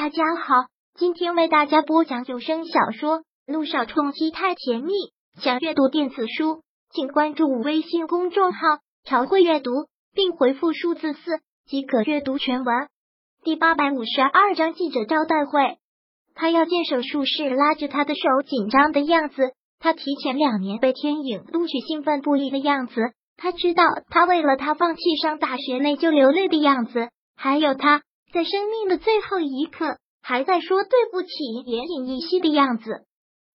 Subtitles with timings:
[0.00, 0.54] 大家好，
[0.94, 4.92] 今天为大家播讲有声小说《路上冲击太甜蜜》。
[5.42, 8.60] 想阅读电子书，请关注微信公众号
[9.04, 9.72] “朝会阅读”，
[10.14, 12.86] 并回复数字四即可阅读全文。
[13.42, 15.78] 第八百五十二章记者招待会。
[16.32, 19.50] 他要见手术室，拉着他的手，紧张的样子。
[19.80, 22.94] 他提前两年被天影录取，兴奋不已的样子。
[23.36, 28.02] 他知道，他为了他放弃上大学内疚流泪的样子，还有他。
[28.32, 31.28] 在生命的最后一刻，还在说对不起、
[31.66, 33.04] 奄奄一息的样子。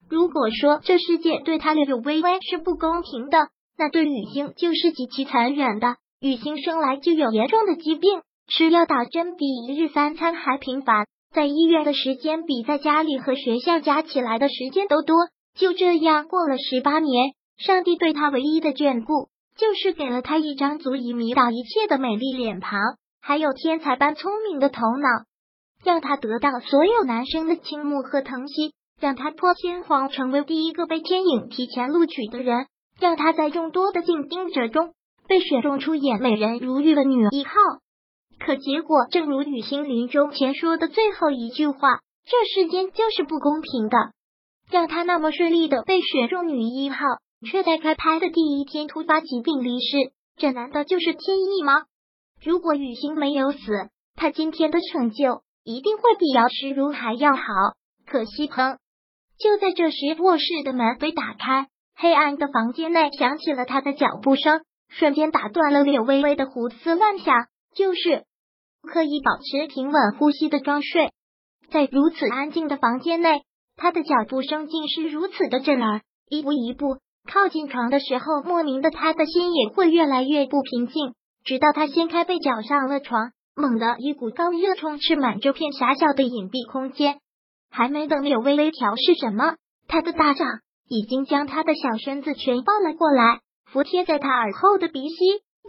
[0.09, 5.95] 如果说这世界对他略有微微是不公平的，那对雨欣就是极其残忍的。
[6.19, 15.15] 雨欣生来就有严重的疾病，吃药打针比一日三餐还频繁，在医院的时间比在家里和学校加起来的时间都多。
[15.55, 22.79] 就这样过了十八年，上帝对他唯一的眷顾，就是给了他一张足以迷倒一切的美丽脸庞。
[23.25, 25.07] 还有天才般聪明的头脑，
[25.81, 32.65] 让他得到所有男生的倾慕和疼惜，让他破天荒成为第一个被天影提前录取的人，
[32.99, 34.93] 让他在众多的竞争者中
[35.25, 37.53] 被选中出演美人如玉的女一号。
[38.45, 43.97] 可结果，正如雨欣临终前说的最后一句话：“这世间就是不公平的。”
[44.69, 46.97] 让他那么顺利的被选中女一号，
[47.49, 51.83] 却在开拍的第一天突发疾病离世，这难道就是天意吗？
[52.43, 53.59] 如果雨欣没有死，
[54.15, 57.43] 他今天的成就一定会比姚诗如还要好。
[58.05, 58.77] 可惜，砰！
[59.37, 67.33] 就在这时，卧室的门被打开，黑暗的房间内响起了他的脚步声，瞬间打断了柳微微的胡思乱想。
[67.73, 68.25] 就是
[68.83, 71.11] 刻意保持平稳呼吸的装睡，
[71.71, 73.41] 在如此安静的房间内，
[73.77, 76.01] 他的脚步声竟是如此的震耳。
[76.29, 81.13] 一步一步靠近床的时候，莫名的他的心也会越来越不平静。
[81.43, 87.19] 直到他掀开被角上了床，猛地一股高热充斥满这片狭小的隐蔽空间。
[87.69, 89.55] 还没等柳微微调试什么，
[89.87, 90.47] 他的大掌
[90.87, 95.15] 已经将他的小身子全抱了过来，服贴在他耳后的鼻息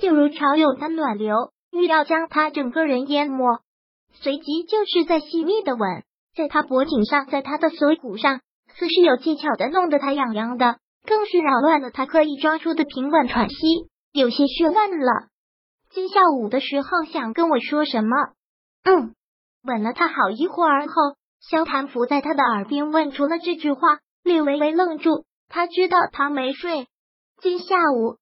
[0.01, 1.35] 就如潮涌的暖流，
[1.73, 3.59] 欲要将他整个人淹没。
[4.13, 6.05] 随即就是在细密的吻，
[6.37, 8.41] 在他脖颈上，在他的锁骨上，
[8.77, 13.57] 似是有技巧的弄得他痒痒的，更是扰乱了他刻意装出的平稳喘息，
[14.13, 15.29] 有些血乱了。
[15.95, 18.17] 今下午的时候想跟我说什么？
[18.83, 19.15] 嗯，
[19.63, 20.95] 吻了他好一会儿后，
[21.41, 24.01] 萧谭伏在他的耳边问出了这句话。
[24.25, 26.89] 略微微愣住，他知道他没睡。
[27.41, 28.17] 今下午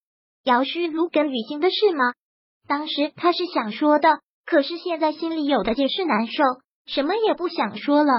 [0.44, 2.12] 姚诗如跟雨欣的事吗？
[2.68, 6.42] 当时他是想说的，可是现在心里有的解是难受，
[6.84, 8.12] 什么也不想说了。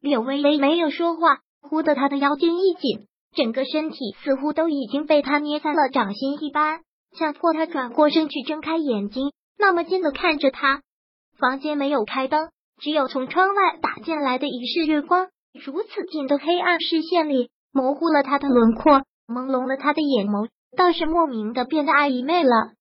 [0.00, 6.80] 柳微微没有说话，忽的他的腰间一紧，整个身体似乎都已经被他捏在了掌心一般。
[7.16, 10.82] 强迫他转过身去，睁开眼睛，那么近的看着他。
[11.38, 15.28] 房间没有开灯，只有从窗外打进来的一室月光。
[15.52, 22.72] 如此近的黑暗视线里，模糊了他的轮廓，朦胧了他的眼眸，倒是莫名的变得暧昧了。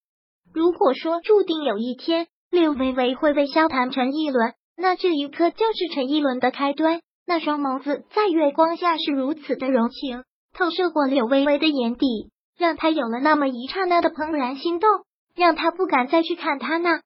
[0.54, 7.02] 如果说注定有一天，柳微微会为萧谈陈一伦，那这一刻就是陈一伦的开端。
[7.26, 10.24] 那双眸子在月光下是如此的柔情，
[10.54, 12.32] 透射过柳微微的眼底。
[12.58, 14.90] 让他有了那么一刹那的怦然心动，
[15.36, 17.02] 让他不敢再去看他那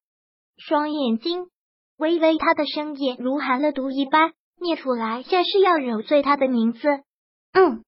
[0.58, 1.48] 双眼睛。
[1.98, 6.80] 微微，他的声音如含了毒一般，念出来像是要揉碎他的名字。
[7.54, 7.84] 嗯，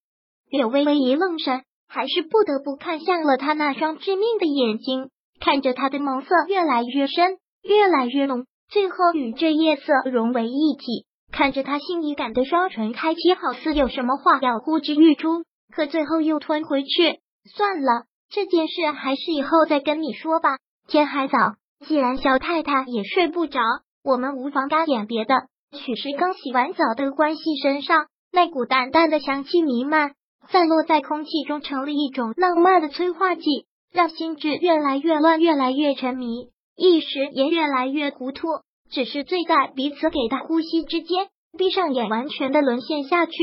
[0.50, 5.10] 柳微微一愣神，还是不得不看向了他那双致命的眼睛，
[5.40, 11.06] 看着他的眸色越来越深，越来越浓，最后与这夜色融为一体。
[11.32, 15.44] 看着他心仪感的双唇开启，好似有什么话要呼之欲出，
[15.74, 17.23] 可最后又吞回去。
[17.46, 20.58] 算了，这件事还是以后再跟你说吧。
[20.88, 21.38] 天还早，
[21.86, 23.60] 既然小太太也睡不着，
[24.04, 25.36] 我们无妨干点别的。
[25.72, 30.14] 许是刚洗完澡的关系，身上那股淡淡的香气弥漫，
[30.50, 38.48] 散落在空气中，成了一种浪漫的催化剂，让心智越来越乱，越来越沉迷，意识也越来越糊涂，
[38.90, 41.28] 只是醉在彼此给的呼吸之间，
[41.58, 43.34] 闭上眼，完全的沦陷下去。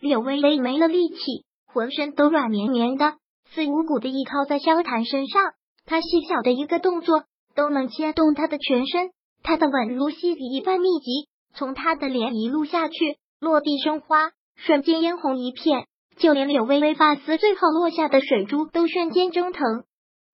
[0.00, 3.14] 柳微微没了力气，浑身都软绵绵的。
[3.54, 5.42] 似无骨的依靠在萧谈身上，
[5.84, 9.10] 他细小的一个动作都能牵动他的全身。
[9.42, 19.62] 他的吻如细雨一般密集，从他的脸一路下去，落地生花，瞬间嫣红一片，就连柳微微发丝最后落下的水珠都瞬间蒸腾。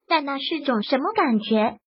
[0.07, 1.79] 但那是种什么感觉？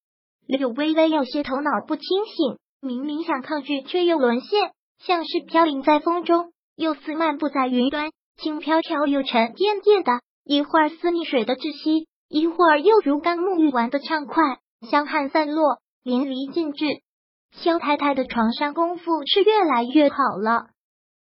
[0.47, 10.11] 柳微微有些头脑不清醒，明明想抗拒，却又沦陷，像是飘零在风中，又似漫步在云端，轻飘飘又沉甸甸的。
[10.43, 14.59] 一会儿似溺水的窒息，一会儿又如刚沐浴完的畅快，
[14.89, 16.85] 香汗散落，淋漓尽致。
[17.51, 20.67] 萧太太的床上功夫是越来越好了。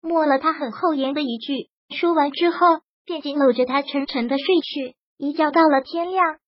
[0.00, 6.38] 摸了他很厚颜的一句，说完之后，便紧搂着他沉沉的睡去，一觉到了天亮。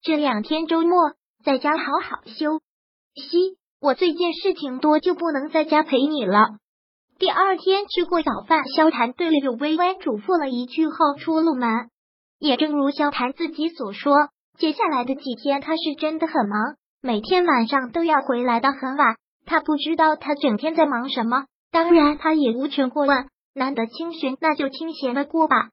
[0.00, 1.12] 这两天周末
[1.44, 2.60] 在家好好休
[3.14, 3.58] 息。
[3.80, 6.38] 我最近事情多，就不能在家陪你了。
[7.18, 11.90] 第二天吃过早饭，萧谈对柳微微嘱咐了一句后出了门。
[12.42, 14.12] 也正如萧谈自己所说，
[14.58, 19.14] 接下来的几天他是真的很忙，每天晚上都要回来的很晚。
[19.46, 23.28] 他不知道他整天在忙什么，当然他也无权过问。
[23.54, 25.68] 难得清闲，那就清闲的过吧。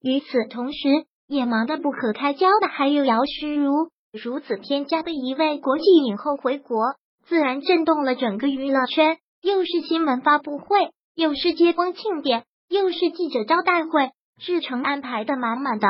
[0.00, 0.78] 与此同时，
[1.26, 6.94] 也忙得不可开交的还有姚诗如，如此天价的一位国际影后回国，
[7.26, 9.18] 自然震动了整个娱乐圈。
[9.42, 14.10] 又是新闻发布会，又是结婚庆典，又是记者招待会，
[14.46, 15.88] 日程安排的满满的。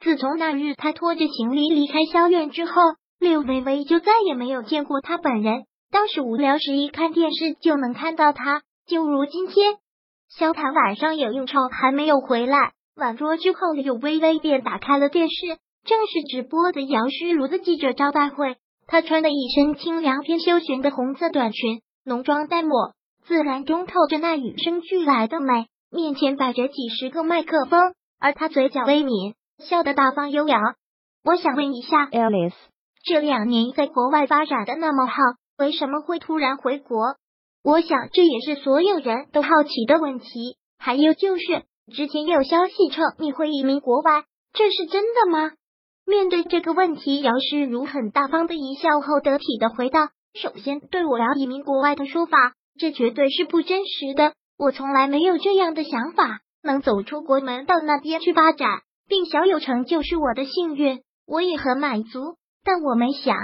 [0.00, 2.72] 自从那日他拖着行李离开萧院之后，
[3.18, 5.64] 柳微微就再也没有见过他本人。
[5.90, 9.74] 当时无聊时一看电视就能看到他，就如今天，
[10.28, 18.56] 萧谈晚上有应酬还没有回来，晚桌之后柳微微便打开了电视，正是直播的姚诗如的记者招待会。
[18.86, 21.80] 她穿的一身清凉偏休闲的红色短裙。
[22.04, 22.94] 浓妆淡抹，
[23.26, 25.66] 自然中透着那与生俱来的美。
[25.90, 30.58] 面前摆着几十个麦克风，而他嘴角微抿，笑得大方优雅。
[31.24, 32.54] 我想问一下，Alice，
[33.04, 35.14] 这两年在国外发展的那么好，
[35.58, 37.16] 为什么会突然回国？
[37.64, 40.56] 我想这也是所有人都好奇的问题。
[40.78, 45.52] 还有就是，之前有消息称你会移民国外，这是真的吗？
[46.06, 50.08] 面对这个问题，姚诗如很大方的一笑后，得体的回道。
[50.34, 54.32] 首先，对我要移民国外的说法，这绝对是不真实的。
[54.56, 56.40] 我从来没有这样的想法。
[56.60, 62.36] 能走出国门到那边去发展，并小有成就是我的幸运，我也很满足。
[62.62, 63.34] 但我没想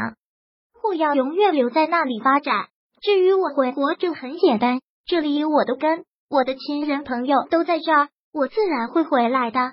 [0.82, 2.66] 我要永远留在那里发展。
[3.00, 9.72] 至于我回国，就很简单，这里有我的根，我的亲人朋友都在这儿，我自然会回来的。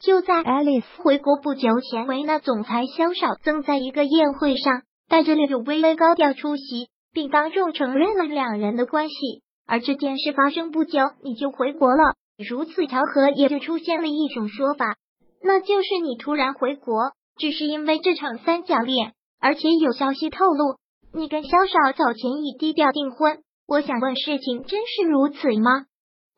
[0.00, 4.82] 就在 Alice 回国不久前，维纳总裁肖少曾在一个宴会上。
[5.08, 9.42] 带着柳微微高调出席，并当众承认了两人的关系。
[9.66, 12.14] 而这件事发生不久，你就回国了。
[12.38, 14.94] 如此巧合，也就出现了一种说法，
[15.42, 19.14] 那就是你突然回国，只是因为这场三角恋。
[19.40, 20.76] 而且有消息透露，
[21.14, 23.42] 你跟萧少早前已低调订婚。
[23.66, 25.86] 我想问，事情真是如此吗？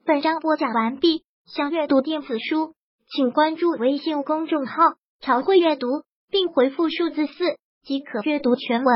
[0.04, 1.24] 本章播讲完毕。
[1.52, 2.74] 想阅读电子书，
[3.10, 4.74] 请关注微信公众号
[5.20, 5.88] “朝会阅读”，
[6.30, 7.56] 并回复数字四。
[7.82, 8.94] 即可阅读全文。